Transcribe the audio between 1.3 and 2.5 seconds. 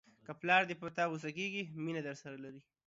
کېږي مینه درسره